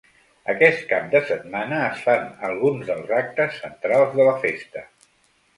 [0.53, 4.87] Aquest cap de setmana es fan alguns dels actes centrals de la festa.